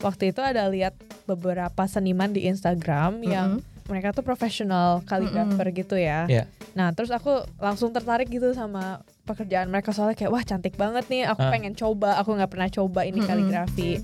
[0.00, 3.48] waktu itu ada lihat beberapa seniman di Instagram yang
[3.86, 6.24] mereka tuh profesional kaligrafer gitu ya.
[6.26, 6.44] Iya.
[6.72, 11.26] Nah terus aku langsung tertarik gitu sama pekerjaan mereka soalnya kayak wah cantik banget nih.
[11.26, 11.50] Aku Ah.
[11.50, 12.18] pengen coba.
[12.18, 13.28] Aku nggak pernah coba ini Mm-mm.
[13.28, 13.98] kaligrafi.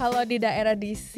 [0.00, 1.12] Kalau di daerah DC,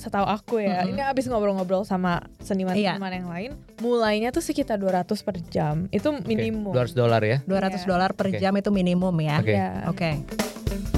[0.00, 0.96] setahu aku ya, Mm-mm.
[0.96, 5.84] ini abis ngobrol-ngobrol sama seniman-seniman yang lain, mulainya tuh sekitar 200 per jam.
[5.92, 6.72] Itu minimum.
[6.72, 7.44] 200 dolar ya.
[7.44, 7.84] 200 Iya.
[7.84, 8.40] dolar per Oke.
[8.40, 9.36] jam itu minimum ya.
[9.44, 9.52] Oke.
[9.52, 9.68] Iya.
[9.92, 10.10] Oke.
[10.16, 10.95] Halo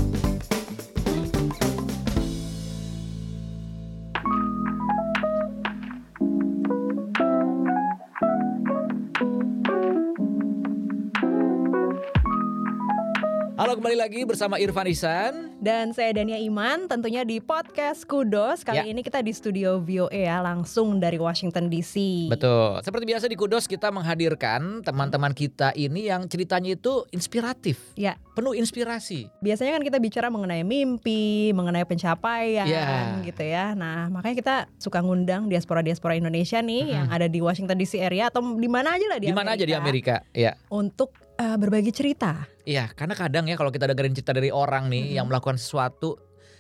[13.79, 15.55] kembali lagi bersama Irfan Isan.
[15.63, 18.67] Dan saya Dania Iman, tentunya di podcast Kudos.
[18.67, 18.91] Kali Ya.
[18.91, 22.27] ini kita di studio VOA ya, langsung dari Washington DC.
[22.27, 22.83] Betul.
[22.83, 27.79] Seperti biasa di Kudos kita menghadirkan teman-teman kita ini yang ceritanya itu inspiratif.
[27.95, 28.19] Ya.
[28.35, 29.31] Penuh inspirasi.
[29.39, 33.23] Biasanya kan kita bicara mengenai mimpi, mengenai pencapaian Ya.
[33.23, 33.79] gitu ya.
[33.79, 36.95] Nah, makanya kita suka ngundang diaspora-diaspora Indonesia nih Mm-mm.
[36.99, 39.63] yang ada di Washington DC area atau di mana aja lah di Di mana aja
[39.63, 40.27] di Amerika?
[40.35, 40.59] Ya.
[40.67, 42.45] Untuk eh, berbagi cerita.
[42.63, 45.17] Iya, karena kadang ya kalau kita dengerin cerita dari orang nih Mm-mm.
[45.17, 46.19] yang melakukan sesuatu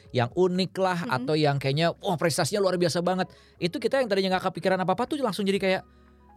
[0.08, 1.16] yang unik lah Mm-mm.
[1.20, 3.28] atau yang kayaknya wah prestasinya luar biasa banget.
[3.58, 5.82] Itu kita yang tadinya nggak kepikiran apa-apa tuh langsung jadi kayak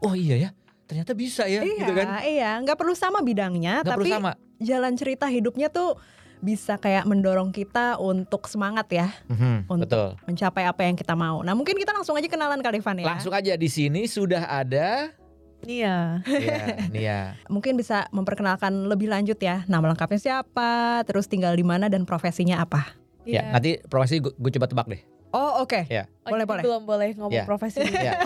[0.01, 0.49] oh iya ya,
[0.83, 2.07] ternyata bisa ya iya, gitu kan.
[2.21, 4.31] iya, nggak perlu sama bidangnya, Nggak tapi perlu sama.
[4.57, 5.95] jalan cerita hidupnya tuh
[6.41, 10.09] bisa kayak mendorong kita untuk semangat ya Mhm, untuk betul.
[10.25, 11.45] mencapai apa yang kita mau.
[11.45, 13.05] Nah, mungkin kita langsung aja kenalan kali Van ya.
[13.05, 15.13] Langsung aja di sini sudah ada
[15.61, 16.25] Nia.
[16.25, 16.57] ya,
[16.89, 17.19] Nia.
[17.47, 19.61] Mungkin bisa memperkenalkan lebih lanjut ya.
[19.65, 22.97] Nama lengkapnya siapa, terus tinggal di mana dan profesinya apa.
[23.21, 23.53] Ya, Iya.
[23.53, 25.01] nanti profesi gue, coba tebak deh.
[25.31, 25.85] Oh, oke.
[25.87, 26.09] Ya.
[26.25, 26.63] Oh, boleh, boleh.
[26.65, 27.45] Belum boleh ngomong Iya.
[27.45, 27.81] profesi.
[27.85, 28.17] Ya.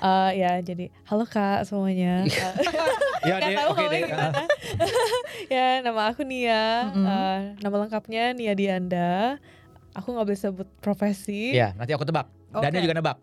[0.00, 2.24] Eh, ya jadi halo kak semuanya.
[2.26, 2.32] Eh,
[3.28, 4.02] Ya, Nggak deh, tahu oke deh.
[5.46, 6.88] ya nama aku Nia.
[6.88, 7.04] Mm-mm.
[7.04, 9.36] Eh, nama lengkapnya Nia Dianda.
[9.92, 11.52] Aku nggak boleh sebut profesi.
[11.52, 12.32] Ya, nanti aku tebak.
[12.50, 12.64] Oke.
[12.64, 13.16] Dania juga nebak.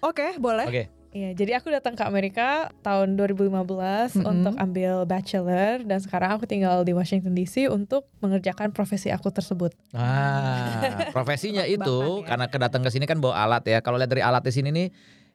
[0.00, 0.64] Oke, boleh.
[0.64, 0.84] Oke.
[1.10, 4.30] Iya, jadi aku datang ke Amerika tahun 2015 Mm-mm.
[4.30, 9.74] untuk ambil bachelor dan sekarang aku tinggal di Washington DC untuk mengerjakan profesi aku tersebut.
[9.90, 10.78] Ah,
[11.16, 12.30] profesinya itu ya.
[12.30, 13.82] karena kedatang ke sini kan bawa alat ya.
[13.82, 14.88] Kalau lihat dari alat di sini nih,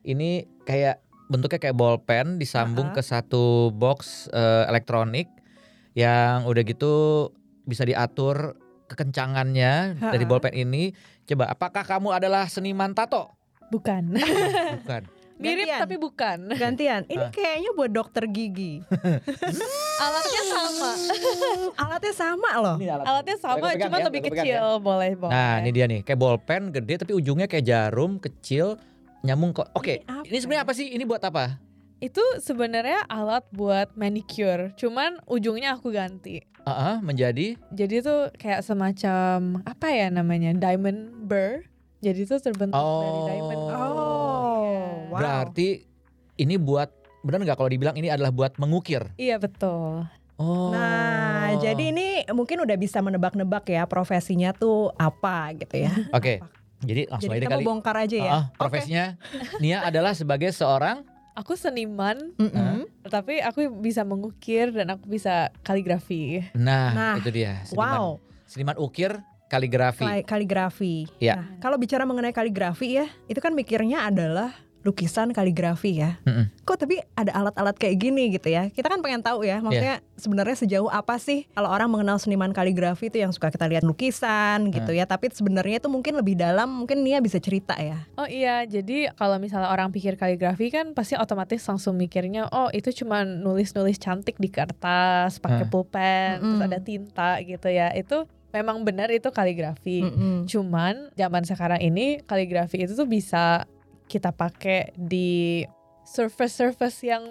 [0.08, 2.96] ini kayak bentuknya kayak bolpen disambung Ah-ah.
[2.96, 5.28] ke satu box eh, elektronik
[5.92, 7.28] yang udah gitu
[7.68, 8.56] bisa diatur
[8.88, 10.96] kekencangannya dari bolpen ini.
[11.28, 13.36] Coba, apakah kamu adalah seniman tato?
[13.76, 14.16] Bukan.
[14.80, 15.04] Bukan.
[15.36, 15.82] Mirip Gantian.
[15.84, 16.38] tapi bukan.
[16.56, 17.02] Gantian.
[17.12, 18.80] Ini kayaknya buat dokter gigi.
[20.06, 20.92] Alatnya sama.
[21.84, 22.78] Alatnya sama loh.
[22.80, 24.64] Alatnya sama, Boleh pegang cuma ya, lebih kecil.
[24.80, 25.34] Boleh, boleh.
[25.36, 28.80] Nah, ini dia nih, kayak bolpen gede tapi ujungnya kayak jarum kecil
[29.28, 29.68] nyambung kok.
[29.76, 30.88] Oke, Ini apa ini sebenarnya apa sih?
[30.96, 31.60] Ini buat apa?
[32.00, 36.44] Itu sebenarnya alat buat manicure, cuman ujungnya aku ganti.
[36.66, 41.62] Ah, ah, menjadi Jadi itu kayak semacam apa ya namanya diamond burr.
[42.02, 43.62] Jadi itu terbentuk dari diamond.
[43.70, 44.15] Oh.
[45.16, 45.22] Wow.
[45.22, 45.88] berarti
[46.36, 46.92] ini buat
[47.24, 49.08] benar nggak kalau dibilang ini adalah buat mengukir?
[49.16, 50.04] Iya betul.
[50.36, 50.68] Oh.
[50.70, 55.94] Nah, jadi ini mungkin udah bisa menebak-nebak ya profesinya tuh apa gitu ya.
[56.18, 56.44] Oke.
[56.84, 57.64] Jadi langsung Jadi aja kita kali.
[57.64, 58.30] mau bongkar aja ya.
[58.30, 59.06] Ah, ah, profesinya
[59.58, 62.88] Nia adalah sebagai seorang Aku seniman, Mm-mm.
[63.04, 66.40] tapi aku bisa mengukir dan aku bisa kaligrafi.
[66.54, 67.60] Nah, Nah, itu dia.
[67.64, 68.08] Seniman, Wow,
[68.46, 70.00] Seniman ukir kaligrafi.
[70.02, 70.96] kali- kaligrafi.
[71.18, 71.36] Ya.
[71.36, 76.22] Nah, kalau bicara mengenai kaligrafi ya, itu kan mikirnya adalah lukisan kaligrafi ya.
[76.30, 76.54] Mm-mm.
[76.62, 78.70] Kok tapi ada alat-alat kayak gini gitu ya?
[78.70, 83.10] Kita kan pengen tahu ya, maksudnya sebenarnya sejauh apa sih kalau orang mengenal seniman kaligrafi
[83.10, 87.02] itu yang suka kita lihat lukisan gitu ya, tapi sebenarnya itu mungkin lebih dalam, mungkin
[87.02, 88.06] Nia bisa cerita ya.
[88.16, 92.94] Oh iya, jadi kalau misalnya orang pikir kaligrafi kan pasti otomatis langsung mikirnya, oh itu
[92.94, 95.72] cuma nulis-nulis cantik di kertas, pakai Hah.
[95.74, 96.70] pulpen, terus Mm-mm.
[96.70, 97.90] ada tinta gitu ya.
[97.98, 100.06] Itu memang benar itu kaligrafi.
[100.06, 100.48] Mm-mm.
[100.48, 103.68] Cuman zaman sekarang ini kaligrafi itu tuh bisa
[104.06, 105.64] kita pakai di
[106.06, 107.24] surface-surface yang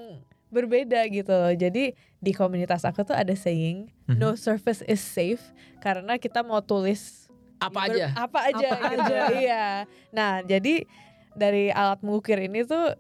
[0.49, 1.51] berbeda gitu loh.
[1.51, 4.17] Jadi di komunitas aku tuh ada saying, Mhm.
[4.17, 5.43] no surface is safe
[5.79, 7.27] karena kita mau tulis
[7.57, 8.07] Apa ber- aja?
[8.15, 9.03] apa aja Apa gitu.
[9.05, 9.19] aja.
[9.33, 9.65] Iya.
[10.11, 10.85] Nah, jadi
[11.33, 12.95] dari alat mengukir ini tuh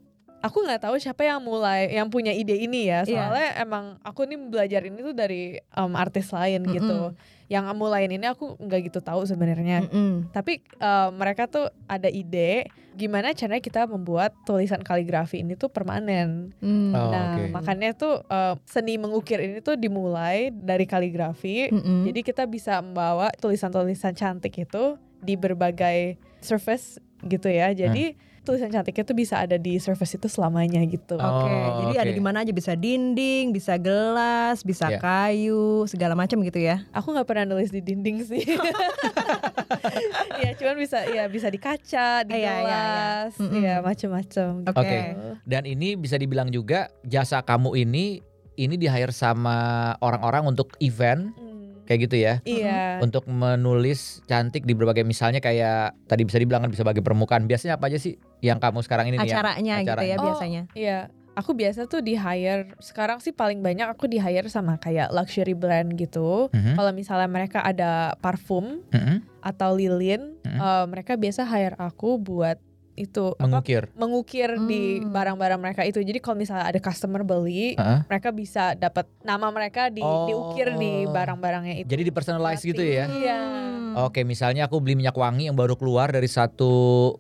[0.45, 3.09] aku nggak tahu siapa yang mulai yang punya ide ini ya.
[3.09, 3.33] Iya.
[3.33, 7.17] Soalnya emang aku nih belajar ini tuh dari em, artis lain gitu.
[7.49, 9.89] Yang mulain ini aku nggak gitu tahu sebenarnya.
[9.89, 10.29] Mm-mm.
[10.37, 16.55] Tapi eh, mereka tuh ada ide gimana caranya kita membuat tulisan kaligrafi ini tuh permanen.
[16.61, 16.93] Mm.
[16.95, 17.51] Oh, nah, oke.
[17.57, 21.73] makanya tuh eh, seni mengukir ini tuh dimulai dari kaligrafi.
[21.73, 22.05] Mm-mm.
[22.05, 27.73] Jadi kita bisa membawa tulisan-tulisan cantik itu di berbagai surface gitu ya.
[27.73, 31.17] Jadi tulisan cantiknya tuh bisa ada di surface itu selamanya gitu.
[31.17, 31.51] Oh, Oke,
[31.83, 32.17] jadi ada oke.
[32.17, 35.01] di mana aja bisa dinding, bisa gelas, bisa Ya.
[35.01, 36.85] kayu, segala macam gitu ya.
[36.93, 38.45] Aku nggak pernah nulis di dinding sih.
[40.43, 42.61] ya cuman bisa ya bisa di kaca, di Iya, iya, iya.
[42.61, 43.63] gelas, Mm-mm.
[43.63, 44.51] ya macem-macem.
[44.63, 44.71] gitu.
[44.71, 44.85] Oke.
[44.85, 44.99] Oke.
[45.43, 48.21] Dan ini bisa dibilang juga jasa kamu ini
[48.55, 49.57] ini di hire sama
[49.99, 51.35] orang-orang untuk event
[51.85, 52.35] kayak gitu ya.
[52.43, 52.99] Iya.
[52.99, 57.45] Untuk menulis cantik di berbagai misalnya kayak tadi bisa dibilang kan bisa bagi permukaan.
[57.45, 59.27] Biasanya apa aja sih yang kamu sekarang ini nih?
[59.27, 60.17] yang- Acaranya gitu ya acaranya.
[60.17, 60.63] Oh, biasanya.
[60.73, 60.99] Iya,
[61.35, 62.73] aku biasa tuh di hire.
[62.79, 66.49] Sekarang sih paling banyak aku di hire sama kayak luxury brand gitu.
[66.51, 70.59] Mhm, Kalau misalnya mereka ada parfum mhm, atau lilin, Mhm.
[70.59, 72.57] eh, mereka biasa hire aku buat
[72.95, 73.83] itu apa, Mengukir.
[73.93, 75.11] mengukir di Hmm.
[75.11, 75.99] barang-barang mereka itu.
[75.99, 78.01] Jadi kalau misalnya ada customer beli, Heeh.
[78.07, 80.25] mereka bisa dapat nama mereka di Oh.
[80.25, 81.89] diukir di barang-barangnya itu.
[81.89, 83.07] Jadi di personalize gitu ya.
[83.07, 83.39] Iya.
[83.39, 84.03] Hmm.
[84.03, 86.71] Oke, misalnya aku beli minyak wangi yang baru keluar dari satu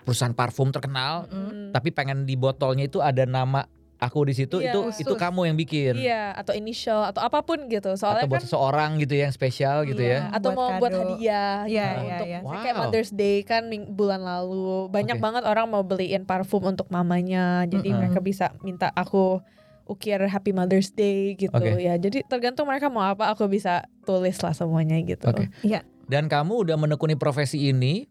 [0.00, 1.70] perusahaan parfum terkenal, Mm.
[1.70, 3.62] tapi pengen di botolnya itu ada nama
[4.04, 4.70] aku di situ, Iya.
[4.70, 5.02] itu Khusus.
[5.02, 5.94] itu kamu yang bikin.
[5.96, 7.90] Iya, atau initial atau apa pun gitu.
[7.94, 10.36] Soalnya Atau buat kan seseorang gitu yang spesial gitu Iya, ya.
[10.36, 11.00] Atau Buat mau buat kado.
[11.10, 12.38] hadiah Iya, gitu, iya, untuk iya.
[12.38, 12.82] misalnya kayak Wow.
[12.84, 15.24] Mother's Day kan bulan lalu banyak Oke.
[15.24, 17.64] banget orang mau beliin parfum untuk mamanya.
[17.64, 17.98] Jadi Mm-mm.
[18.00, 19.40] mereka bisa minta aku
[19.84, 21.76] ukir Happy Mother's Day gitu Oke.
[21.76, 21.94] ya.
[21.94, 25.26] Jadi tergantung mereka mau apa aku bisa tulis lah semuanya gitu.
[25.26, 25.48] Oke.
[25.60, 25.84] Iya.
[26.04, 28.04] Dan kamu udah menekuni profesi ini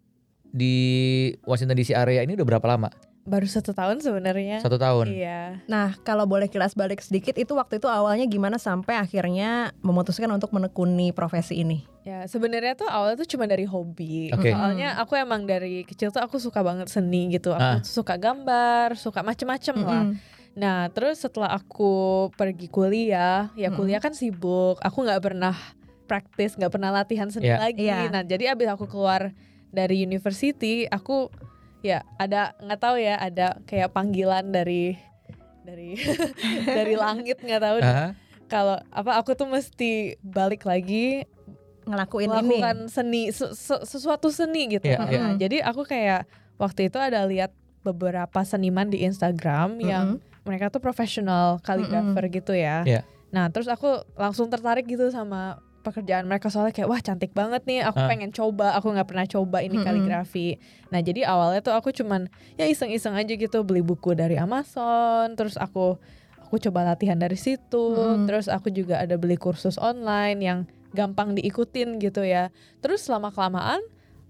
[0.44, 0.76] di
[1.42, 2.90] Washington DC area ini udah berapa lama?
[3.24, 4.60] Baru satu tahun sebenarnya.
[4.60, 5.08] Satu tahun.
[5.08, 5.64] Iya.
[5.66, 10.52] Nah, kalau boleh kilas balik sedikit itu waktu itu awalnya gimana sampai akhirnya memutuskan untuk
[10.52, 11.88] menekuni profesi ini?
[12.04, 14.28] Ya sebenarnya tuh awalnya tuh cuma dari hobi.
[14.36, 14.52] Oke.
[14.52, 17.56] Soalnya aku emang dari kecil tuh aku suka banget seni gitu.
[17.56, 17.80] Aku Ah.
[17.80, 20.04] suka gambar, suka macem-macem lah.
[20.12, 20.20] Mm-mm.
[20.54, 23.80] Nah, terus setelah aku pergi kuliah, ya Mm-mm.
[23.80, 24.84] kuliah kan sibuk.
[24.84, 25.56] Aku nggak pernah
[26.06, 27.58] praktis, nggak pernah latihan seni Iya.
[27.58, 27.88] lagi.
[27.88, 28.12] Iya.
[28.12, 29.32] Nah, jadi abis aku keluar
[29.72, 31.32] dari university, aku
[31.84, 34.96] ya ada nggak tahu ya, ada kayak panggilan dari
[35.62, 36.00] dari
[36.80, 37.78] dari langit nggak tahu.
[37.78, 37.86] deh.
[37.86, 38.08] Aha.
[38.48, 41.26] Kalau apa aku tuh mesti balik lagi
[41.84, 42.64] Ngelakuin ini.
[42.64, 44.88] melakukan seni se- se- sesuatu seni gitu.
[44.88, 45.00] Iya.
[45.00, 46.24] Nah, jadi aku kayak
[46.56, 47.52] waktu itu ada lihat
[47.84, 50.06] beberapa seniman di Instagram yang
[50.44, 52.84] mereka tuh profesional kaligrafer gitu ya.
[52.84, 53.02] Iya.
[53.30, 57.84] Nah, terus aku langsung tertarik gitu sama pekerjaan mereka soalnya kayak wah cantik banget nih
[57.84, 58.08] aku Ah.
[58.08, 59.86] pengen coba aku nggak pernah coba ini Mm-mm.
[59.86, 60.58] kaligrafi
[60.88, 62.26] nah jadi awalnya tuh aku cuman
[62.56, 66.00] ya iseng-iseng aja gitu beli buku dari Amazon terus aku
[66.40, 68.26] aku coba latihan dari situ Mm-mm.
[68.26, 70.60] terus aku juga ada beli kursus online yang
[70.92, 73.84] gampang diikutin gitu ya terus lama kelamaan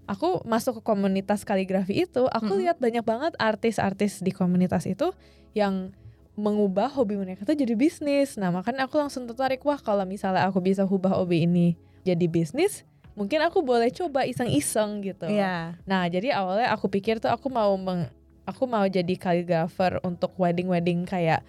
[0.04, 2.60] aku masuk ke komunitas kaligrafi itu aku Mm-mm.
[2.60, 5.14] lihat banyak banget artis-artis di komunitas itu
[5.52, 5.94] yang
[6.34, 8.34] mengubah hobi mereka tuh jadi bisnis.
[8.34, 12.82] Nah makanya aku langsung tertarik wah kalau misalnya aku bisa ubah hobi ini jadi bisnis,
[13.14, 15.30] mungkin aku boleh coba iseng-iseng gitu.
[15.30, 15.78] Iya.
[15.86, 18.10] Nah jadi awalnya aku pikir tuh aku mau meng,
[18.44, 21.46] aku mau jadi kaligrafer untuk wedding-wedding kayak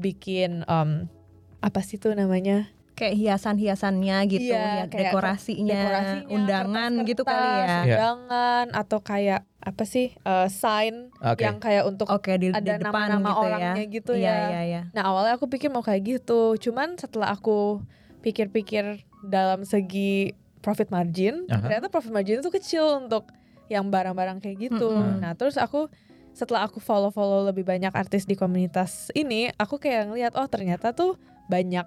[0.00, 1.06] bikin um,
[1.62, 7.48] apa sih tuh namanya Kayak hiasan-hiasannya gitu, Iya, ya, kayak dekorasinya, dekorasinya, undangan gitu kali
[7.48, 7.56] ya.
[7.64, 7.78] Iya.
[7.96, 11.40] Undangan atau kayak apa sih uh, sign Oke.
[11.46, 13.46] yang kayak untuk Oke, di, ada depan nama-nama gitu ya.
[13.46, 14.36] orangnya gitu Iya, ya.
[14.44, 14.82] iya, iya.
[14.92, 17.80] Nah awalnya aku pikir mau kayak gitu, cuman setelah aku
[18.20, 21.58] pikir-pikir dalam segi profit margin, Aha.
[21.64, 23.30] ternyata profit margin itu kecil untuk
[23.72, 24.92] yang barang-barang kayak gitu.
[24.94, 25.22] Mm-mm.
[25.22, 25.88] Nah terus aku
[26.32, 31.16] setelah aku follow-follow lebih banyak artis di komunitas ini, aku kayak ngeliat oh ternyata tuh
[31.48, 31.86] banyak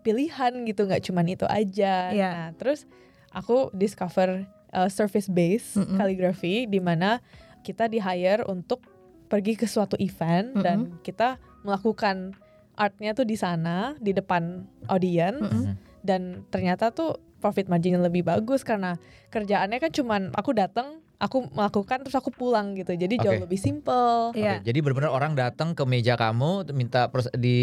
[0.00, 2.10] pilihan gitu, nggak cuman itu aja.
[2.10, 2.30] Iya.
[2.30, 2.84] Nah terus
[3.30, 5.98] aku discover uh, service base Mm-mm.
[5.98, 7.22] kaligrafi di mana
[7.62, 8.82] kita di hire untuk
[9.30, 10.64] pergi ke suatu event Mm-mm.
[10.64, 12.34] dan kita melakukan
[12.74, 15.76] artnya tuh di sana di depan audience Mm-mm.
[16.02, 18.96] dan ternyata tuh profit marginnya lebih bagus karena
[19.32, 23.44] kerjaannya kan cuman aku datang aku melakukan terus aku pulang gitu jadi jauh Oke.
[23.44, 24.64] lebih simple Oke, Iya.
[24.64, 27.58] jadi benar-benar orang datang ke meja kamu minta pers- di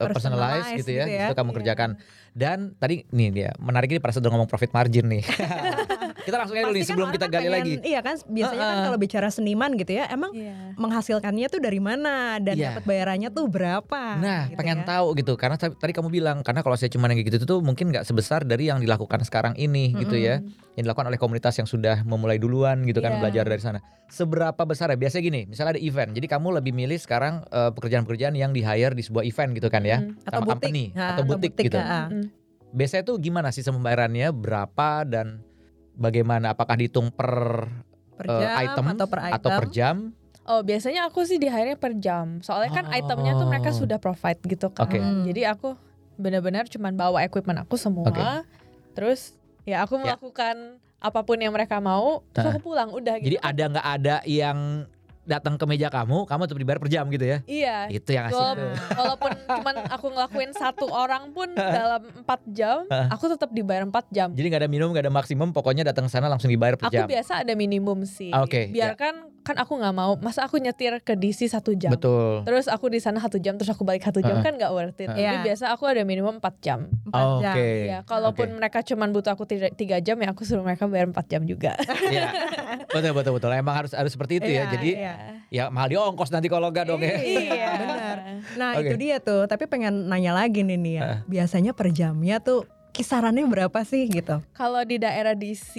[0.00, 1.26] uh, personalize Personalize gitu ya, gitu ya.
[1.28, 1.56] itu kamu Iya.
[1.60, 1.90] kerjakan.
[2.32, 5.24] Dan tadi nih dia menarik ini pada saat udah ngomong profit margin nih.
[6.26, 7.72] kita langsung aja dulu nih kan sebelum kita kan gali pengen- lagi.
[7.86, 10.74] Iya kan biasanya kan kalau bicara seniman gitu ya, emang Iya.
[10.74, 12.66] menghasilkannya tuh dari mana dan Iya.
[12.74, 14.02] dapat bayarannya tuh berapa?
[14.18, 14.84] Nah, gitu pengen ya.
[14.84, 18.02] tahu gitu karena tadi kamu bilang karena kalau saya cuma yang gitu tuh mungkin nggak
[18.02, 20.42] sebesar dari yang dilakukan sekarang ini gitu ya,
[20.74, 23.20] yang dilakukan oleh komunitas yang sudah memulai duluan gitu kan Iya.
[23.22, 23.78] belajar dari sana.
[24.06, 24.96] Seberapa besar ya?
[24.96, 28.92] Biasanya gini, misalnya ada event, jadi kamu lebih milih sekarang eh, pekerjaan-pekerjaan yang di hire
[28.92, 30.22] di sebuah event gitu kan ya, Mm.
[30.24, 31.78] atau sama butik company atau butik, gitu.
[31.78, 32.24] Mm.
[32.68, 35.40] Biasanya tuh gimana sih pembayarannya, berapa dan
[35.96, 36.52] bagaimana?
[36.52, 37.66] Apakah dihitung per
[38.14, 39.96] per eh, jam item atau per item atau per jam?
[40.46, 42.94] Oh biasanya aku sih di hire per jam soalnya kan Oh.
[42.94, 44.96] itemnya tuh mereka sudah provide gitu kan Oke.
[44.96, 45.26] Hmm.
[45.26, 45.74] jadi aku
[46.14, 48.22] benar-benar cuman bawa equipment aku semua Oke.
[48.94, 49.34] terus
[49.66, 50.14] ya aku Ya.
[50.14, 52.52] melakukan apa pun yang mereka mau terus Nah.
[52.54, 54.86] aku pulang udah gitu Jadi ada nggak ada yang
[55.26, 57.38] datang ke meja kamu, kamu tetap dibayar per jam gitu ya.
[57.44, 57.76] Iya.
[57.90, 58.38] Itu yang asik.
[58.38, 63.08] Walaupun, walaupun cuman aku ngelakuin satu orang pun dalam empat jam, Heeh.
[63.10, 64.30] aku tetap dibayar empat jam.
[64.32, 66.94] Jadi nggak ada minimum, nggak ada maksimum, pokoknya datang ke sana langsung dibayar per Aku
[66.94, 67.06] jam.
[67.10, 68.30] biasa ada minimum sih.
[68.30, 71.94] Ah, oke, Biarkan kan aku nggak mau, masa aku nyetir ke DC satu jam.
[71.94, 72.42] Betul.
[72.42, 74.44] Terus aku di sana satu jam, terus aku balik satu jam Heeh.
[74.44, 75.06] kan nggak worth it.
[75.06, 75.14] Heeh.
[75.14, 75.44] Jadi Iya.
[75.46, 76.90] biasa aku ada minimum 4 jam.
[77.06, 77.54] Empat jam.
[77.54, 77.70] Oke.
[77.86, 81.46] Iya, kalaupun mereka cuman butuh aku tiga, jam ya aku suruh mereka bayar 4 jam
[81.46, 81.78] juga.
[82.10, 82.26] Iya.
[82.90, 83.50] Betul betul betul.
[83.54, 84.66] Emang harus harus seperti itu ya.
[84.66, 85.14] Iya, Jadi iya.
[85.46, 87.14] ya mahal di ongkos nanti kalau nggak dong ya.
[87.22, 88.16] Iya, benar.
[88.58, 88.90] Nah Oke.
[88.90, 89.46] itu dia tuh.
[89.46, 91.02] Tapi pengen nanya lagi nih nih ya.
[91.06, 91.18] Heeh.
[91.30, 94.40] Biasanya per jamnya tuh kisarannya berapa sih gitu?
[94.50, 95.76] Kalau di daerah DC,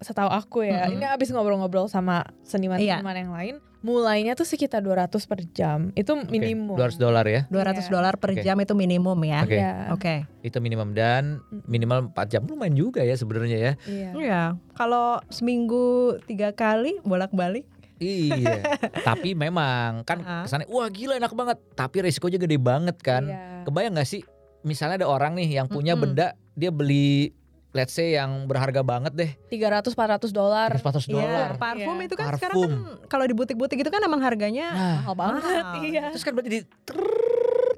[0.00, 0.96] setahu aku ya, Mm-mm.
[0.96, 5.92] ini abis ngobrol-ngobrol sama seniman-seniman yang lain, mulainya tuh sekitar 200 per jam.
[5.92, 6.74] Itu minimum.
[6.74, 7.44] Dua ratus dolar ya.
[7.46, 7.92] 200 Iya.
[7.92, 8.40] dolar per Oke.
[8.40, 9.40] jam itu minimum ya.
[9.44, 9.54] Oke.
[9.54, 9.72] Iya.
[9.92, 10.14] Oke.
[10.40, 13.72] Itu minimum dan minimal 4 jam lumayan juga ya sebenarnya ya.
[13.84, 14.10] Iya.
[14.16, 14.42] Iya.
[14.72, 17.68] Kalau seminggu tiga kali bolak-balik.
[17.96, 18.60] Iya.
[19.08, 20.42] Tapi memang kan Ah.
[20.42, 21.56] kesannya wah gila enak banget.
[21.72, 23.24] Tapi resikonya gede banget kan.
[23.24, 23.62] Iya.
[23.64, 24.20] Kebayang gak sih
[24.66, 26.12] misalnya ada orang nih yang punya Mm-mm.
[26.12, 27.30] benda dia beli
[27.70, 30.70] let's say yang berharga banget deh 300 400 dolar.
[30.74, 31.48] 400 dolar.
[31.52, 32.02] Iya, parfum Iya.
[32.02, 32.66] itu kan sekarang Parfum.
[32.66, 32.72] kan
[33.06, 35.42] kalau di butik-butik itu kan emang harganya Nah, Mahal banget.
[35.44, 35.84] Mahal.
[35.84, 36.04] Iya.
[36.10, 36.60] terus kan berarti di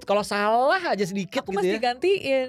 [0.03, 1.83] kalau salah aja sedikit Aku gitu mesti ya.
[1.83, 2.49] gantiin.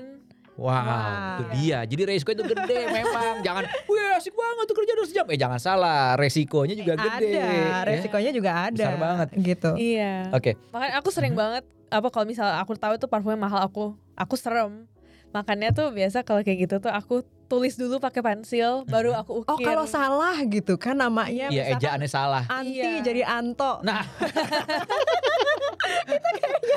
[0.59, 1.31] Wow, Wow.
[1.31, 1.79] itu dia.
[1.81, 3.39] Jadi resiko itu gede memang.
[3.39, 5.25] Jangan, wih asik banget tuh kerja 12 jam.
[5.25, 7.31] Eh jangan salah, resikonya juga gede.
[7.31, 7.79] ada, ya.
[7.85, 8.75] resikonya juga ada.
[8.75, 9.27] Besar banget.
[9.33, 9.69] Gitu.
[9.73, 10.13] Iya.
[10.29, 14.33] Oke, Makanya aku sering banget apa kalau misalnya aku tahu itu parfumnya mahal aku aku
[14.35, 14.85] serem.
[15.29, 19.55] Makanya tuh biasa kalau kayak gitu tuh aku tulis dulu pakai pensil baru aku Oh
[19.55, 19.63] ukir.
[19.65, 22.43] kalau salah gitu kan namanya iya ejaannya salah.
[22.45, 22.99] Anti Iya.
[23.01, 23.79] jadi Anto.
[23.81, 24.03] Nah,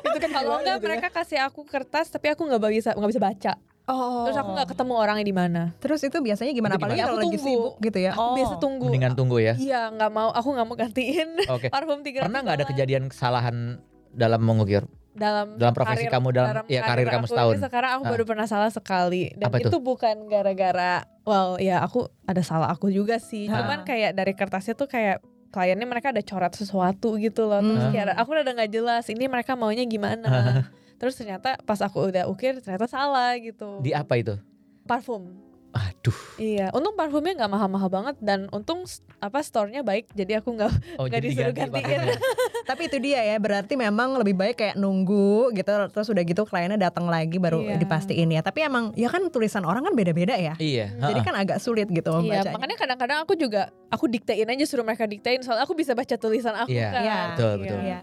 [0.02, 0.86] itu kan kalau enggak gitu ya.
[0.86, 3.52] mereka kasih aku kertas tapi aku nggak bisa nggak bisa baca.
[3.84, 4.22] Oh.
[4.24, 5.62] Terus aku nggak ketemu orangnya di mana.
[5.76, 6.74] Terus itu biasanya gimana?
[6.74, 7.50] Apalagi kalau Aku lagi tunggu.
[7.50, 8.12] sibuk gitu ya.
[8.12, 8.86] Aku biasa tunggu.
[8.86, 9.54] mendingan tunggu ya.
[9.54, 11.66] Iya nggak mau aku nggak mau gantiin Oke.
[11.68, 14.86] parfum tiga Pernah nggak ada kejadian kesalahan dalam mengukir?
[15.12, 17.36] dalam dalam profesi kamu, dalam- ya, karir kamu aku.
[17.36, 17.54] setahun?
[17.60, 18.10] Sekarang aku Ah.
[18.10, 19.68] baru pernah salah sekali dan Apa itu?
[19.68, 23.44] itu bukan gara-gara well ya aku ada salah aku juga sih.
[23.44, 23.60] Ah.
[23.60, 25.20] Cuman kayak dari kertasnya tuh kayak
[25.50, 27.60] kliennya mereka ada coret sesuatu gitu loh.
[27.60, 27.92] Terus Hmm.
[27.92, 30.64] kayak aku udah nggak jelas ini mereka maunya gimana.
[31.02, 33.82] Terus ternyata pas aku udah ukir ternyata salah gitu.
[33.82, 34.38] Di apa itu?
[34.82, 35.34] parfum.
[35.72, 36.12] Aduh.
[36.36, 38.84] Iya, untung parfumnya nggak mahal-mahal banget dan untung
[39.18, 40.68] apa store-nya baik jadi aku nggak
[41.00, 42.12] Oh, Nggak disuruh diganti gantiin.
[42.68, 46.76] Tapi itu dia ya, berarti memang lebih baik kayak nunggu gitu terus udah gitu kliennya
[46.76, 47.80] datang lagi baru Iya.
[47.80, 48.40] dipastiin ya.
[48.40, 50.54] Tapi emang ya kan tulisan orang kan beda-beda ya.
[50.54, 50.92] Iya.
[50.92, 52.52] Jadi kan agak sulit gitu Iya, membacanya.
[52.52, 56.52] makanya kadang-kadang aku juga aku diktein aja suruh mereka diktein soalnya aku bisa baca tulisan
[56.54, 57.00] aku Iya, kan.
[57.00, 57.16] Iya.
[57.32, 57.78] betul, betul.
[57.80, 58.00] Iya.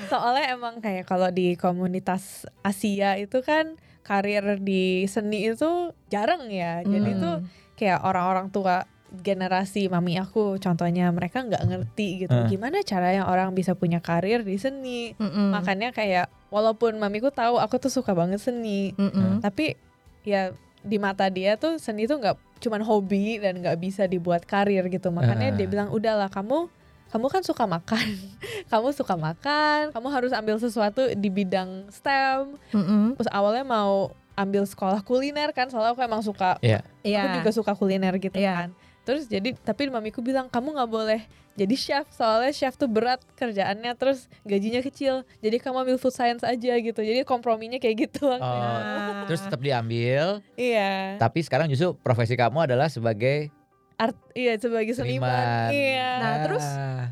[0.06, 2.22] Soalnya emang kayak kalau di komunitas
[2.62, 5.68] Asia itu kan karir di seni itu
[6.08, 6.80] jarang ya.
[6.80, 7.20] Jadi Hmm.
[7.20, 7.36] tuh
[7.74, 12.44] kayak orang-orang tua generasi mami aku contohnya mereka nggak ngerti gitu Eh.
[12.46, 15.48] gimana caranya orang bisa punya karir di seni Mm-mm.
[15.48, 19.40] makanya kayak walaupun mamiku tahu aku tuh suka banget seni Mm-mm.
[19.40, 19.76] tapi
[20.22, 24.86] ya di mata dia tuh seni tuh nggak cuman hobi dan nggak bisa dibuat karir
[24.86, 25.54] gitu makanya Ah.
[25.54, 26.66] dia bilang udahlah kamu
[27.08, 28.06] kamu kan suka makan
[28.72, 33.14] kamu suka makan kamu harus ambil sesuatu di bidang STEM Mm-mm.
[33.14, 36.80] terus awalnya mau ambil sekolah kuliner kan soalnya aku emang suka Iya.
[37.02, 37.20] Iya.
[37.22, 38.54] aku juga suka kuliner gitu Iya.
[38.64, 38.70] kan
[39.08, 41.20] terus jadi tapi mamiku bilang kamu nggak boleh
[41.58, 45.26] jadi chef soalnya chef tuh berat kerjaannya terus gajinya kecil.
[45.42, 47.00] Jadi kamu ambil food science aja gitu.
[47.02, 48.30] Jadi komprominya kayak gitu.
[48.30, 51.18] Oh, terus tetap diambil, iya.
[51.18, 53.50] Tapi sekarang justru profesi kamu adalah sebagai
[53.98, 55.70] art iya sebagai seniman, seniman.
[55.74, 56.10] iya.
[56.22, 56.66] Nah, terus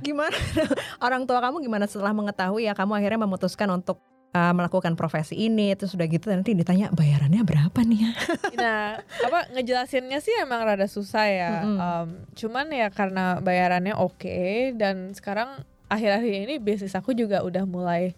[0.06, 0.38] gimana?
[1.06, 3.98] Orang tua kamu gimana setelah mengetahui ya kamu akhirnya memutuskan untuk
[4.34, 8.12] uh, melakukan profesi ini terus udah gitu nanti ditanya bayarannya berapa nih ya
[8.60, 11.78] nah apa ngejelasinnya sih emang rada susah ya Mm-mm.
[11.78, 18.16] Em, cuman ya karena bayarannya oke dan sekarang akhir-akhir ini bisnis aku juga udah mulai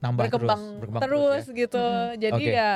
[0.00, 2.16] nambah berkembang terus, terus, berkembang gitu Mm-mm.
[2.20, 2.56] jadi Oke.
[2.56, 2.70] ya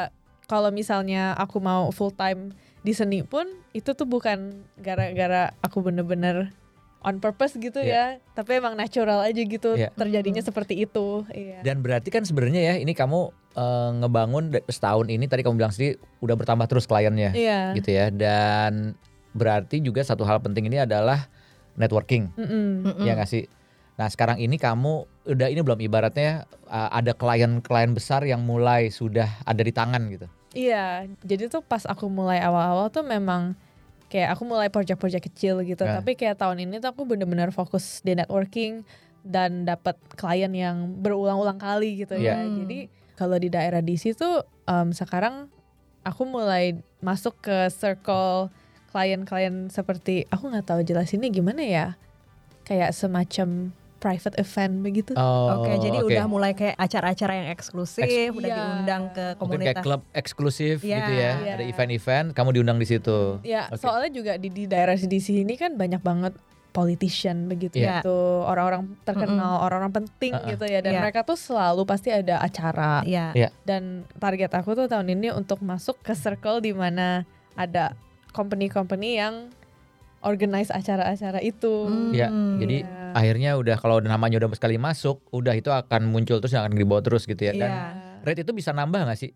[0.48, 3.44] kalau misalnya aku mau full time di seni pun
[3.76, 6.56] itu tuh bukan gara-gara aku bener-bener
[6.98, 8.18] on purpose gitu Iya.
[8.18, 9.90] ya tapi emang natural aja gitu Iya.
[9.92, 10.48] terjadinya Mm.
[10.48, 15.42] seperti itu iya Dan berarti kan sebenarnya ya ini kamu eh, ngebangun setahun ini tadi
[15.42, 18.08] kamu bilang sendiri udah bertambah terus kliennya iya gitu ya.
[18.08, 18.94] Dan
[19.30, 21.26] berarti juga satu hal penting ini adalah
[21.74, 22.68] networking Mm-mm.
[22.84, 23.04] Mm-mm.
[23.04, 23.46] ya nggak sih.
[23.94, 29.26] Nah sekarang ini kamu udah ini belum ibaratnya uh, ada klien-klien besar yang mulai sudah
[29.42, 30.26] ada di tangan gitu.
[30.48, 33.52] Iya, jadi tuh pas aku mulai awal-awal tuh memang
[34.08, 35.84] kayak aku mulai project-project kecil gitu.
[35.84, 36.00] Ya.
[36.00, 38.82] Tapi kayak tahun ini tuh aku bener-bener fokus di networking
[39.22, 42.40] dan dapat klien yang berulang-ulang kali gitu ya.
[42.40, 42.64] Iya.
[42.64, 42.78] Jadi
[43.14, 45.52] kalau di daerah DC tuh em, sekarang
[46.02, 48.48] aku mulai masuk ke circle
[48.88, 51.86] klien-klien seperti aku nggak tahu jelasinnya gimana ya.
[52.64, 55.10] Kayak semacam private event begitu.
[55.12, 56.06] Oh, Oke, jadi oke.
[56.08, 58.56] udah mulai kayak acara-acara yang eksklusif, Eks- udah Iya.
[58.56, 59.82] diundang ke Mungkin kayak komunitas.
[59.82, 60.96] klub eksklusif Iya.
[60.96, 61.32] gitu ya.
[61.36, 61.52] Iya.
[61.54, 63.42] Ada event-event, kamu diundang di situ.
[63.42, 63.82] Ya, Oke.
[63.82, 66.34] soalnya juga di, di daerah di sini kan banyak banget
[66.68, 68.00] politician begitu Iya.
[68.00, 68.14] gitu,
[68.44, 70.46] orang-orang terkenal, orang-orang penting Uh-uh.
[70.48, 71.00] gitu ya, dan Iya.
[71.02, 73.02] mereka tuh selalu pasti ada acara.
[73.02, 73.34] Iya.
[73.34, 73.48] Iya.
[73.62, 77.98] Dan target aku tuh tahun ini untuk masuk ke circle di mana ada
[78.30, 79.50] company-company yang
[80.20, 81.86] organize acara-acara itu.
[81.86, 82.10] Hmm.
[82.10, 82.28] Iya,
[82.58, 82.97] jadi Iya.
[83.18, 87.26] Akhirnya udah kalau namanya udah sekali masuk, udah itu akan muncul terus akan dibawa terus
[87.26, 87.50] gitu ya.
[87.50, 88.22] Dan Iya.
[88.22, 89.34] rate itu bisa nambah nggak sih?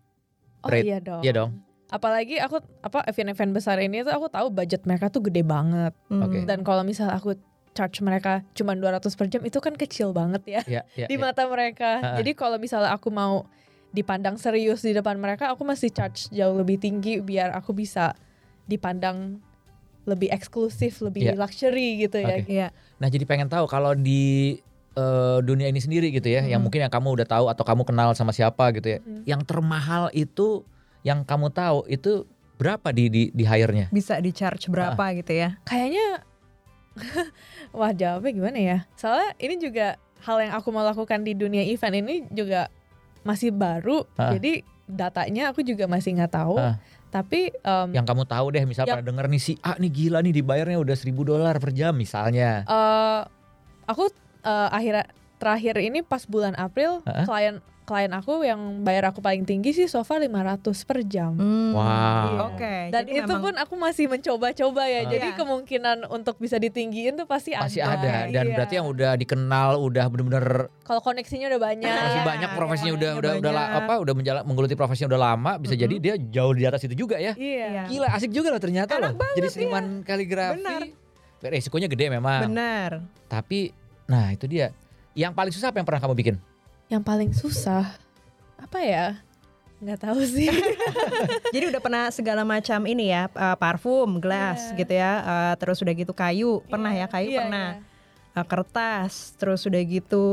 [0.63, 0.87] Oh Rate.
[0.87, 1.19] iya dong.
[1.19, 1.51] Iya dong.
[1.91, 5.91] Apalagi aku apa event-event besar ini tuh aku tahu budget mereka tuh gede banget.
[6.07, 6.23] Hmm.
[6.23, 6.47] Oke.
[6.47, 7.35] Dan kalau misal aku
[7.75, 10.61] charge mereka cuma 200 per jam itu kan kecil banget ya.
[10.63, 11.07] Iya, iya.
[11.11, 11.21] di iya.
[11.21, 11.99] mata mereka.
[11.99, 12.17] Ha-ha.
[12.23, 13.43] Jadi kalau misalnya aku mau
[13.93, 18.15] dipandang serius di depan mereka, aku mesti charge jauh lebih tinggi biar aku bisa
[18.65, 19.37] dipandang
[20.03, 21.39] lebih eksklusif, lebih Iya.
[21.39, 22.35] luxury gitu ya.
[22.39, 22.47] Oke.
[22.47, 22.67] Iya.
[22.99, 24.59] Nah, jadi pengen tahu kalau di
[24.93, 26.69] eh, dunia ini sendiri gitu ya, yang Mhm.
[26.69, 28.99] mungkin yang kamu udah tahu atau kamu kenal sama siapa gitu ya.
[29.01, 29.25] Mhm.
[29.25, 30.61] Yang termahal itu
[31.01, 32.29] yang kamu tahu itu
[32.61, 33.89] berapa di di, di hire-nya?
[33.89, 35.57] Bisa di charge berapa gitu ya?
[35.65, 36.21] Kayaknya
[37.73, 38.77] wah jawabnya gimana ya?
[38.93, 42.69] Soalnya ini juga hal yang aku mau lakukan di dunia event ini juga
[43.25, 44.05] masih baru.
[44.13, 44.37] Ah.
[44.37, 46.61] Jadi datanya aku juga masih nggak tahu.
[46.61, 46.77] Ah.
[47.13, 50.19] Tapi em, Yang kamu tahu deh, misalnya Yang- pernah denger nih si A nih gila
[50.19, 52.65] nih dibayarnya udah 1000 dolar per jam misalnya.
[52.65, 53.21] eh
[53.85, 54.09] aku
[54.41, 55.05] eh, akhir
[55.37, 57.25] terakhir ini pas bulan April Heeh.
[57.25, 61.31] klien klien aku yang bayar aku paling tinggi sih so far 500 per jam.
[61.33, 61.71] Hmm.
[61.71, 62.49] Wow.
[62.49, 62.89] Oke.
[62.89, 65.01] Dan jadi itu memang- pun aku masih mencoba-coba ya.
[65.01, 65.09] Ah.
[65.09, 65.37] Jadi Iya.
[65.37, 67.67] kemungkinan untuk bisa ditinggiin tuh pasti, ada.
[67.67, 68.55] ada dan Iya.
[68.55, 70.45] berarti yang udah dikenal udah bener-bener
[70.81, 71.83] kalau koneksinya udah banyak.
[71.85, 73.79] masih Iya, banyak profesinya iya, udah iya, udah udah la- banyak.
[73.81, 75.81] apa udah menjala- menggeluti profesinya udah lama bisa Mhm.
[75.81, 77.33] jadi dia jauh di atas itu juga ya.
[77.33, 77.65] Iya.
[77.69, 77.83] Iya.
[77.85, 79.27] Gila asik juga loh ternyata Enak loh.
[79.33, 80.59] Jadi seniman kaligrafi.
[80.59, 80.81] Benar.
[81.43, 82.47] Resikonya gede memang.
[82.47, 83.03] benar.
[83.25, 84.71] Tapi nah itu dia.
[85.11, 86.35] Yang paling susah apa yang pernah kamu bikin?
[86.87, 87.95] Yang paling susah
[88.55, 89.07] apa ya?
[89.83, 90.47] Nggak tahu sih.
[91.55, 94.75] Jadi udah pernah segala macam ini ya, eh, parfum, gelas Iya.
[94.79, 98.39] gitu ya, eh, terus udah gitu kayu, pernah ya kayu Iya, pernah, iya.
[98.39, 100.25] Eh, kertas, terus udah gitu,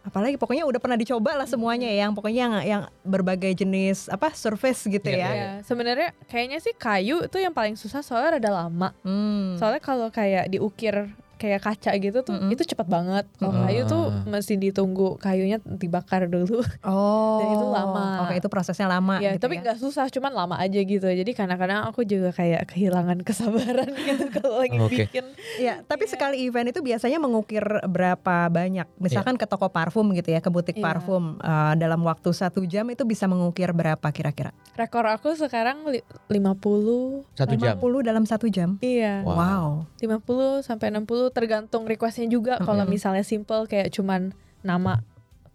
[0.00, 4.32] apalagi pokoknya udah pernah dicoba lah semuanya ya, yang pokoknya yang yang berbagai jenis apa
[4.32, 5.30] surface gitu Iya, ya.
[5.30, 8.96] Iya, sebenarnya kayaknya sih kayu itu yang paling susah soalnya rada lama.
[9.04, 9.60] Hmm.
[9.60, 12.50] Soalnya kalau kayak diukir kayak kaca gitu tuh Mm-mm.
[12.50, 13.24] itu cepat banget.
[13.34, 13.64] Kalau Mm-mm.
[13.64, 16.60] kayu tuh mesti ditunggu kayunya dibakar dulu.
[16.82, 18.26] Oh, Dan itu lama.
[18.26, 19.16] Oke, itu prosesnya lama.
[19.18, 19.60] ya, gitu tapi ya.
[19.64, 21.06] nggak susah, cuman lama aja gitu.
[21.06, 25.06] Jadi kadang-kadang aku juga kayak kehilangan kesabaran gitu kalau lagi Oke.
[25.06, 25.24] bikin.
[25.56, 26.12] Iya, tapi Iya.
[26.12, 28.90] sekali event itu biasanya mengukir berapa banyak?
[28.96, 30.84] Misalkan ke toko parfum gitu ya, ke butik Iya.
[30.84, 34.50] parfum eh, dalam waktu satu jam itu bisa mengukir berapa kira-kira?
[34.74, 37.76] Rekor aku sekarang li- 50 Satu jam.
[37.76, 38.78] 50 dalam satu jam.
[38.80, 39.86] Iya, Wow.
[39.98, 42.58] 50 sampai 60 tergantung requestnya juga.
[42.60, 42.94] Kalau Mm-mm.
[42.94, 45.00] misalnya simple kayak cuman nama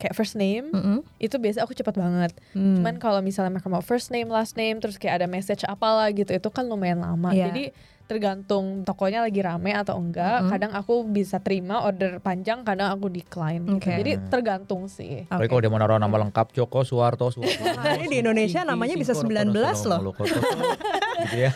[0.01, 0.99] kayak first name Mm-mm.
[1.21, 2.31] itu biasa aku cepat banget.
[2.51, 2.81] Hmm.
[2.81, 6.33] Cuman kalau misalnya mereka mau first name, last name, terus kayak ada message apalah gitu,
[6.33, 7.31] itu kan lumayan lama.
[7.31, 7.51] Iya.
[7.51, 7.63] Jadi
[8.03, 10.43] tergantung tokonya lagi rame atau enggak.
[10.43, 10.51] Mm-mm.
[10.51, 13.63] Kadang aku bisa terima order panjang, kadang aku decline.
[13.63, 13.79] Gitu.
[13.79, 13.93] Oke.
[13.95, 15.23] Jadi tergantung sih.
[15.27, 15.49] Tapi Oke.
[15.49, 17.63] kalau dia mau naruh nama lengkap Joko Suwarto Suwarto.
[17.99, 19.53] Ini di Indonesia namanya bisa 19
[19.87, 20.13] loh.
[21.23, 21.51] gitu ya.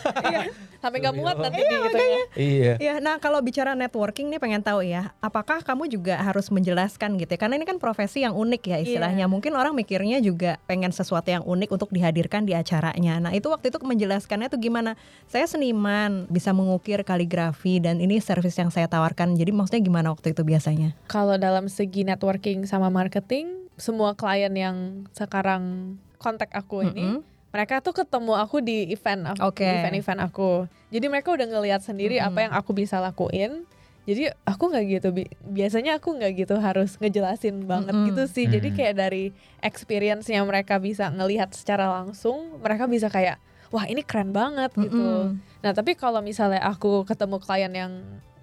[0.78, 2.22] sampai nggak muat nanti Iya, di gitu ya.
[2.38, 2.72] Iya.
[2.78, 7.34] Ya, nah kalau bicara networking nih pengen tahu ya, apakah kamu juga harus menjelaskan gitu
[7.34, 7.38] ya?
[7.38, 9.26] Karena ini kan profesi yang unik ya istilahnya.
[9.26, 13.18] Mungkin orang mikirnya juga pengen sesuatu yang unik untuk dihadirkan di acaranya.
[13.18, 14.94] Nah itu waktu itu menjelaskannya tuh gimana?
[15.26, 19.34] Saya seniman, bisa mengukir kaligrafi dan ini service yang saya tawarkan.
[19.34, 20.94] Jadi maksudnya gimana waktu itu biasanya?
[21.10, 27.26] Kalau dalam segi networking sama marketing, semua klien yang sekarang kontak aku ini, Mm-mm.
[27.50, 29.66] mereka tuh ketemu aku di event aku, Oke.
[29.66, 30.50] di event-event aku.
[30.94, 32.30] Jadi mereka udah ngelihat sendiri Mm-mm.
[32.30, 33.66] apa yang aku bisa lakuin.
[34.08, 38.14] Jadi aku nggak gitu, bi- biasanya aku nggak gitu harus ngejelasin banget Mm-mm.
[38.14, 38.46] gitu sih.
[38.46, 38.76] Jadi Mm.
[38.78, 39.24] kayak dari
[39.58, 43.36] experience-nya mereka bisa ngelihat secara langsung, mereka bisa kayak,
[43.68, 44.96] wah ini keren banget gitu.
[44.96, 45.38] Mm-mm.
[45.60, 47.92] Nah tapi kalau misalnya aku ketemu klien yang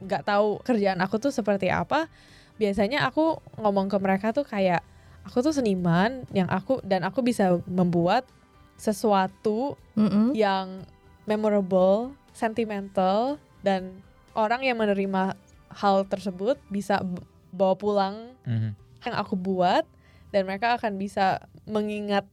[0.03, 2.07] nggak tahu kerjaan aku tuh seperti apa,
[2.55, 4.85] biasanya aku ngomong ke mereka tuh kayak
[5.25, 8.27] aku tuh seniman yang aku dan aku bisa membuat
[8.75, 10.35] sesuatu Mm-mm.
[10.35, 10.83] yang
[11.25, 14.03] memorable, sentimental dan
[14.37, 15.33] orang yang menerima
[15.73, 17.01] hal tersebut bisa
[17.49, 18.77] bawa pulang Mhm.
[19.07, 19.87] yang aku buat
[20.29, 22.27] dan mereka akan bisa mengingat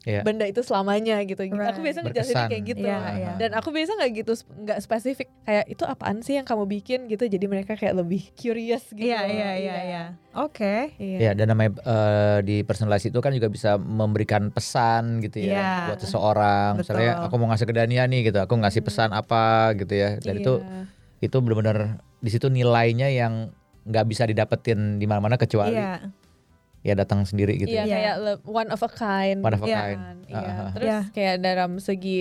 [0.00, 0.24] Iya.
[0.24, 1.44] benda itu selamanya gitu.
[1.44, 1.76] Aku Right.
[1.76, 2.88] biasa ngejelasin kayak gitu.
[2.88, 3.30] Iya, Ah, iya.
[3.36, 7.28] Dan aku biasa nggak gitu nggak spesifik kayak itu apaan sih yang kamu bikin gitu.
[7.28, 9.04] Jadi mereka kayak lebih curious gitu.
[9.04, 10.02] Iya iya iya iya.
[10.32, 10.96] Oke.
[10.96, 11.18] Iya.
[11.20, 15.68] Ya dan namanya eh, di personalize itu kan juga bisa memberikan pesan gitu ya Iya.
[15.92, 16.70] buat seseorang.
[16.80, 17.24] Misalnya Betul.
[17.26, 18.88] aku mau ngasih ke Dania nih gitu, aku ngasih Hmm.
[18.88, 19.44] pesan apa
[19.76, 20.16] gitu ya.
[20.16, 20.80] Dan itu Iya.
[21.20, 21.78] itu benar-benar
[22.16, 26.08] di situ nilainya yang nggak bisa didapetin di mana-mana kecuali Iya.
[26.80, 27.68] Ya datang sendiri gitu.
[27.68, 27.94] Iya Iya.
[27.94, 28.14] kayak
[28.44, 29.40] one of a kind.
[29.40, 29.78] One of a Iya.
[29.78, 30.00] kind.
[30.26, 30.40] Iya.
[30.40, 30.70] Ah, ah.
[30.72, 30.98] Terus Iya.
[31.12, 32.18] kayak dalam segi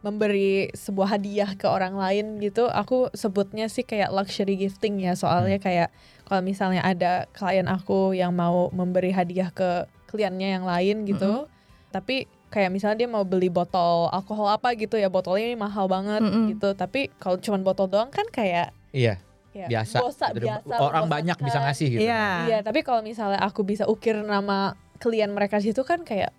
[0.00, 5.18] memberi sebuah hadiah ke orang lain gitu, aku sebutnya sih kayak luxury gifting ya.
[5.18, 5.90] Soalnya kayak
[6.24, 11.50] kalau misalnya ada klien aku yang mau memberi hadiah ke kliennya yang lain gitu,
[11.90, 16.22] tapi kayak misalnya dia mau beli botol alkohol apa gitu ya, botolnya ini mahal banget
[16.22, 16.54] Mm-mm.
[16.54, 16.72] gitu.
[16.72, 19.18] Tapi kalau cuma botol doang kan kayak Iya,
[19.56, 19.96] ya, biasa.
[19.98, 20.44] bosa, Gitu.
[20.44, 22.02] biasa Orang banyak bisa ngasih gitu.
[22.04, 22.26] Iya.
[22.44, 26.30] Iya, tapi kalau misalnya aku bisa ukir nama klien mereka di situ kan kayak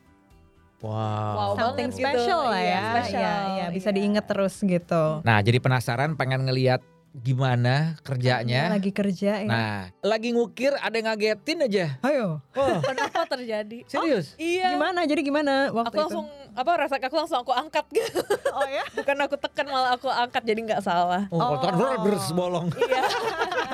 [0.78, 0.94] Wow.
[1.34, 1.52] Wow.
[1.58, 2.06] Something gitu.
[2.06, 2.82] special lah Iya, ya.
[2.94, 3.18] special.
[3.18, 3.96] Iya, iya, bisa Iya.
[3.98, 5.04] diinget terus gitu.
[5.26, 6.86] Nah, jadi penasaran pengen ngelihat
[7.18, 8.70] gimana kerjanya.
[8.70, 9.50] Lagi kerja ya.
[9.50, 11.86] Nah, lagi ngukir ada yang ngagetin aja.
[12.06, 12.40] Ayo.
[12.54, 13.84] Oh, kenapa terjadi?
[13.90, 14.38] serius?
[14.38, 14.78] Iya.
[14.78, 15.04] Gimana?
[15.04, 16.02] Jadi gimana Aku waktu itu?
[16.06, 18.22] langsung apa rasa aku langsung aku angkat gitu.
[18.54, 18.86] Oh ya?
[18.98, 21.26] Bukan aku tekan malah aku angkat jadi nggak salah.
[21.34, 21.58] Oh, Oh.
[21.58, 22.68] brr, brr, bolong.
[22.78, 23.02] Iya.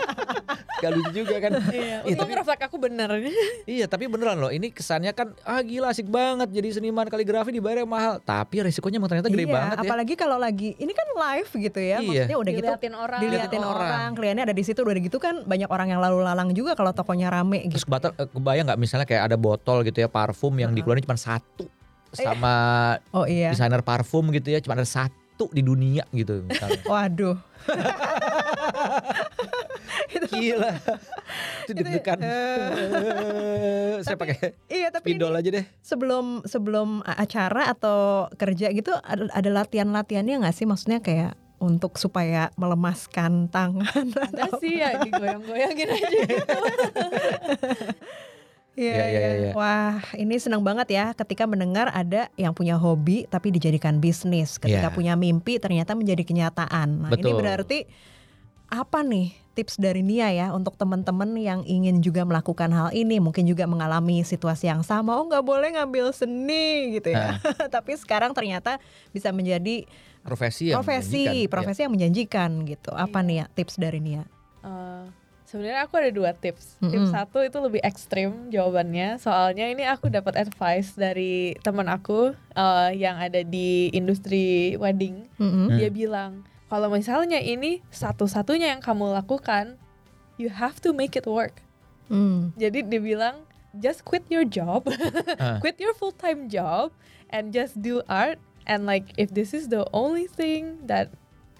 [0.83, 1.51] Gak lucu juga kan.
[1.71, 2.03] iya.
[2.03, 3.07] Iya, Untung tapi- refleks aku bener.
[3.63, 7.87] Iya tapi beneran loh ini kesannya kan ah gila asik banget jadi seniman kaligrafi dibayar
[7.87, 9.83] mahal tapi resikonya emang ternyata gede iya, banget ya.
[9.87, 11.97] apalagi kalau lagi ini kan live gitu ya.
[12.03, 12.27] Iya.
[12.27, 13.19] Maksudnya udah gitu Diliatin orang.
[13.35, 14.09] Diliatin orang, orang.
[14.13, 17.27] kliennya ada di situ udah gitu kan banyak orang yang lalu lalang juga kalau tokonya
[17.27, 17.89] rame Terus gitu.
[17.89, 20.79] kebatal, eh, kebayang nggak misalnya kayak ada botol gitu ya parfum yang Heeh.
[20.79, 21.65] dikeluarin cuma satu
[22.13, 22.53] sama
[23.17, 23.49] Oh iya.
[23.49, 26.79] desainer parfum gitu ya cuma ada satu di dunia gitu misalnya.
[26.91, 27.35] Waduh.
[30.33, 30.71] gila.
[31.63, 32.17] Itu deg-degan.
[32.21, 35.65] eh, Saya pakai Iya tapi ini aja deh.
[35.79, 42.51] sebelum sebelum acara atau kerja gitu ada, ada latihan-latihannya nggak sih maksudnya kayak untuk supaya
[42.59, 46.57] melemaskan tangan Ada atau sih ya digoyang-goyangin aja gitu.
[48.73, 49.29] Iya, Iya, iya, iya.
[49.37, 49.51] iya.
[49.53, 54.57] Wah, ini senang banget ya ketika mendengar ada yang punya hobi tapi dijadikan bisnis.
[54.57, 54.95] Ketika Iya.
[54.97, 57.05] punya mimpi ternyata menjadi kenyataan.
[57.05, 57.37] Nah, ini Betul.
[57.37, 57.79] berarti
[58.73, 63.45] apa nih tips dari Nia ya untuk teman-teman yang ingin juga melakukan hal ini, mungkin
[63.45, 65.21] juga mengalami situasi yang sama.
[65.21, 67.37] Oh, nggak boleh ngambil seni gitu ya.
[67.75, 68.81] tapi sekarang ternyata
[69.13, 69.85] bisa menjadi
[70.23, 71.51] Profesi yang profesi, menjanjikan.
[71.51, 72.91] profesi yang menjanjikan gitu.
[72.91, 73.27] Apa Iya.
[73.27, 74.23] nih ya tips dari Nia?
[74.63, 75.05] Eh,
[75.43, 76.81] Sebenarnya aku ada dua tips.
[76.81, 76.89] Mm-mm.
[76.89, 79.21] Tips satu itu lebih ekstrim jawabannya.
[79.21, 85.29] Soalnya ini aku dapat advice dari teman aku eh, yang ada di industri wedding.
[85.37, 85.69] Mm-mm.
[85.69, 85.77] Hmm.
[85.77, 86.31] Dia bilang
[86.65, 89.77] kalau misalnya ini satu-satunya yang kamu lakukan,
[90.35, 91.61] you have to make it work.
[92.09, 92.49] Hmm.
[92.57, 93.45] Jadi dia bilang
[93.77, 94.89] just quit your job,
[95.37, 95.61] Ah.
[95.61, 96.89] quit your full time job,
[97.29, 98.41] and just do art.
[98.63, 101.11] And like if this is the only thing that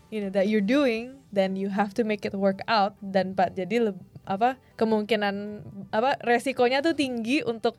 [0.07, 2.95] you know that you're doing, then you have to make it work out.
[2.99, 5.35] Dan pak jadi leb- apa kemungkinan
[5.91, 7.75] apa resikonya tuh tinggi untuk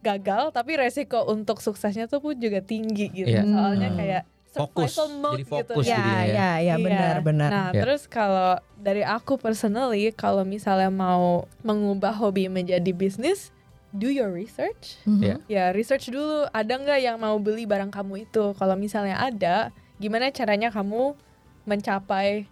[0.00, 3.32] gagal, tapi resiko untuk suksesnya tuh pun juga tinggi gitu.
[3.32, 3.42] Iya.
[3.42, 3.98] Soalnya Hmm.
[3.98, 4.24] kayak
[4.56, 5.52] Fokus, mode jadi gitu.
[5.52, 6.32] fokus Ya, jadinya ya.
[6.32, 7.48] ya, ya, benar, benar.
[7.52, 7.82] Nah, Ya.
[7.84, 13.52] terus kalau dari aku personally, kalau misalnya mau mengubah hobi menjadi bisnis,
[13.94, 14.98] do your research.
[15.06, 15.22] Mhm.
[15.22, 15.36] Iya.
[15.46, 16.46] Ya, research dulu.
[16.50, 18.54] Ada nggak yang mau beli barang kamu itu?
[18.56, 21.14] Kalau misalnya ada, gimana caranya kamu
[21.66, 22.46] mencapai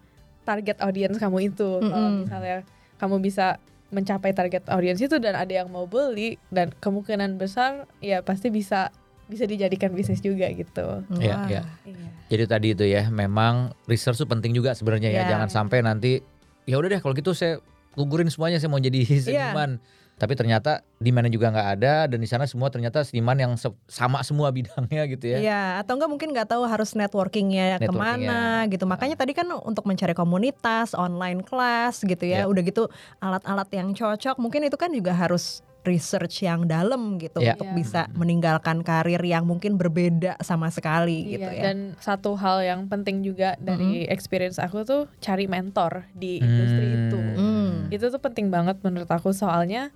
[0.44, 1.80] target audiens kamu itu?
[1.80, 2.28] Kalau Mm-mm.
[2.28, 2.62] misalnya
[3.00, 3.58] kamu bisa
[3.94, 8.90] mencapai target audiens itu dan ada yang mau beli dan kemungkinan besar ya pasti bisa
[9.30, 11.00] bisa dijadikan bisnis juga gitu.
[11.16, 11.46] Iya, Wah.
[11.48, 11.62] iya.
[11.86, 12.08] Iya.
[12.28, 15.22] Jadi tadi itu ya, memang research itu penting juga sebenarnya ya.
[15.24, 15.30] Iya.
[15.36, 16.20] Jangan sampai nanti
[16.68, 17.60] ya udah deh kalau gitu saya
[17.96, 19.80] gugurin semuanya saya mau jadi seniman.
[20.14, 23.74] Tapi ternyata di mana juga nggak ada dan di sana semua ternyata seniman yang se-
[23.84, 25.38] sama semua bidangnya gitu ya.
[25.38, 27.90] Iya, atau enggak mungkin nggak tahu harus networkingnya Networkingnya.
[27.90, 28.84] ke mana gitu.
[28.84, 32.46] Makanya tadi kan untuk mencari komunitas, online class gitu Iya.
[32.46, 32.48] ya.
[32.48, 32.86] Udah gitu
[33.18, 37.54] alat-alat yang cocok, mungkin itu kan juga harus research yang dalam gitu Iya.
[37.54, 37.76] untuk Iya.
[37.76, 41.62] bisa meninggalkan karir yang mungkin berbeda sama sekali gitu Iya, ya.
[41.68, 46.96] Dan satu hal yang penting juga dari experience aku tuh cari mentor di industri Hmm.
[47.02, 47.18] itu.
[47.36, 47.70] Hmm.
[47.90, 49.92] Itu tuh penting banget menurut aku soalnya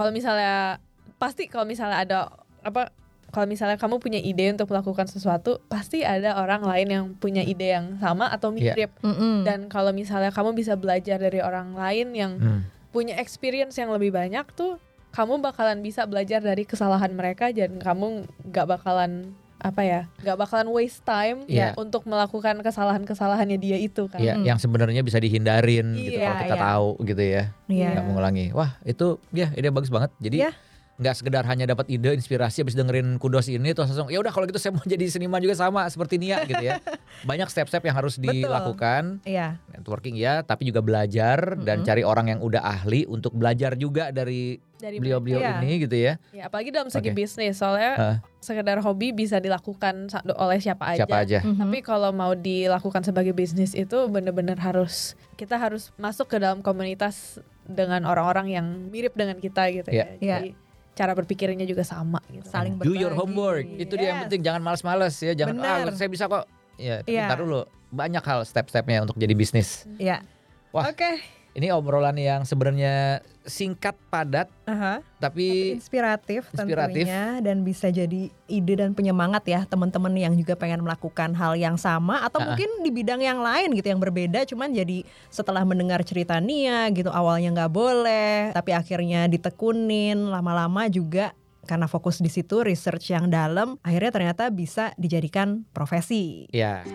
[0.00, 0.80] kalau misalnya
[1.16, 2.18] pasti kalau misalnya ada
[2.64, 2.88] apa
[3.30, 7.76] kalau misalnya kamu punya ide untuk melakukan sesuatu pasti ada orang lain yang punya ide
[7.76, 8.72] yang sama atau Iya.
[8.72, 9.44] mirip Mm-mm.
[9.44, 12.60] dan kalau misalnya kamu bisa belajar dari orang lain yang Hmm.
[12.90, 18.24] punya experience yang lebih banyak tuh kamu bakalan bisa belajar dari kesalahan mereka dan kamu
[18.48, 21.76] nggak bakalan apa ya nggak bakalan waste time Iya.
[21.76, 26.40] ya untuk melakukan kesalahan-kesalahannya dia itu kan Ya, yang sebenarnya bisa dihindarin gitu Iya, kalau
[26.40, 26.64] kita iya.
[26.64, 27.42] tahu gitu ya.
[27.68, 27.88] Iya.
[27.92, 28.46] Nggak mengulangi.
[28.50, 30.10] Wah, itu ya ide bagus banget.
[30.16, 30.50] Jadi Iya.
[31.00, 34.44] Nggak sekedar hanya dapat ide inspirasi habis dengerin kudos ini terus langsung ya udah kalau
[34.44, 36.76] gitu saya mau jadi seniman juga sama seperti Nia gitu ya.
[37.28, 38.44] Banyak step-step yang harus Betul.
[38.44, 39.24] dilakukan.
[39.24, 39.56] Iya.
[39.72, 41.88] Networking ya, tapi juga belajar dan Mm-mm.
[41.88, 45.52] cari orang yang udah ahli untuk belajar juga dari dari beliau-beliau Iya.
[45.58, 46.12] ini gitu ya.
[46.32, 47.16] Ya, apalagi dalam segi Oke.
[47.16, 48.16] bisnis soalnya Hah.
[48.38, 51.04] sekedar hobi bisa dilakukan oleh siapa aja.
[51.04, 51.38] Siapa aja.
[51.40, 51.60] Mhm.
[51.60, 57.40] Tapi kalau mau dilakukan sebagai bisnis itu bener-bener harus kita harus masuk ke dalam komunitas
[57.64, 60.16] dengan orang-orang yang mirip dengan kita gitu Iya.
[60.16, 60.38] ya.
[60.40, 60.50] Jadi
[60.94, 62.46] cara berpikirnya juga sama gitu.
[62.50, 63.20] Saling Do your berbagi.
[63.20, 63.66] homework.
[63.78, 65.32] Itu dia yang penting jangan males-males ya.
[65.32, 65.76] Jangan Benar.
[65.88, 66.44] ah saya bisa kok.
[66.80, 67.64] Ya, ntar dulu.
[67.90, 69.84] Banyak hal step-stepnya untuk jadi bisnis.
[69.98, 70.22] Iya.
[70.70, 70.88] Wah.
[70.90, 71.39] Oke.
[71.50, 75.02] Ini obrolan yang sebenarnya singkat, padat, Aha.
[75.18, 77.02] tapi inspiratif, Inspiratif.
[77.02, 81.74] tentunya dan bisa jadi ide dan penyemangat ya teman-teman yang juga pengen melakukan hal yang
[81.74, 82.54] sama atau Ah.
[82.54, 87.10] mungkin di bidang yang lain gitu yang berbeda cuman jadi setelah mendengar cerita Nia gitu
[87.10, 91.34] awalnya nggak boleh tapi akhirnya ditekunin lama-lama juga
[91.66, 96.46] karena fokus di situ research yang dalam akhirnya ternyata bisa dijadikan profesi.
[96.50, 96.86] ya.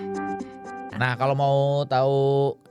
[0.96, 2.18] Nah, kalau mau tahu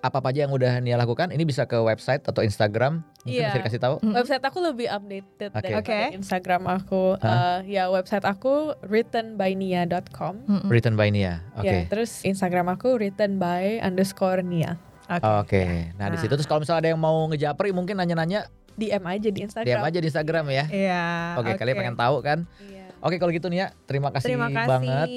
[0.00, 3.04] apa aja yang udah Nia lakukan, ini bisa ke website atau Instagram.
[3.24, 3.48] Mungkin Iya.
[3.52, 3.96] bisa dikasih taau.
[4.00, 4.14] Mm.
[4.16, 5.60] Website aku lebih updated Oke.
[5.60, 6.16] daripada Oke.
[6.16, 7.04] Instagram aku.
[7.20, 10.34] Eh, ya website aku writtenbynia.com.
[10.44, 10.68] Mm-mm.
[10.68, 11.40] Written by Nia.
[11.56, 11.68] Oke.
[11.68, 14.76] Ya, terus Instagram aku written by underscore Nia.
[15.08, 15.24] Oke.
[15.24, 15.64] Oke.
[16.00, 19.40] Nah, di situ terus kalau misalnya ada yang mau ngejapri mungkin nanya-nanya, DM aja di
[19.44, 19.80] Instagram.
[19.80, 20.64] DM aja di Instagram ya.
[20.66, 21.04] Iya.
[21.38, 22.38] Oke, kalian pengen tahu kan?
[22.58, 22.83] Iya.
[23.04, 24.64] Oke, kalau gitu Nia, terima kasih, Terima kasih.
[24.64, 25.08] banget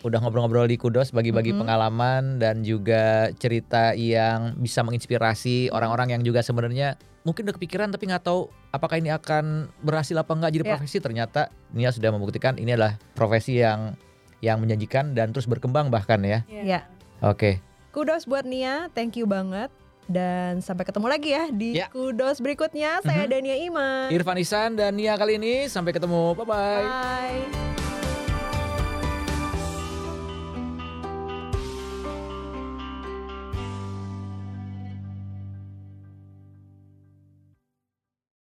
[0.00, 1.60] udah ngobrol-ngobrol di Kudos bagi-bagi Mhm.
[1.60, 8.08] pengalaman dan juga cerita yang bisa menginspirasi orang-orang yang juga sebenarnya mungkin udah kepikiran tapi
[8.08, 10.72] nggak tahu apakah ini akan berhasil apa enggak jadi Ya.
[10.72, 11.40] profesi ternyata
[11.76, 14.00] Nia sudah membuktikan ini adalah profesi yang
[14.40, 16.40] yang menjanjikan dan terus berkembang bahkan ya.
[16.48, 16.88] Iya.
[17.20, 17.60] Oke.
[17.92, 19.68] Kudos buat Nia, thank you banget.
[20.06, 21.90] Dan sampai ketemu lagi ya di Ya.
[21.90, 23.02] Kudos berikutnya.
[23.02, 23.30] Saya Mhm.
[23.30, 23.90] Dania Ima.
[24.08, 26.34] Irfan Isan dan Nia kali ini sampai ketemu.
[26.34, 26.84] Bye bye.
[26.84, 27.85] Bye.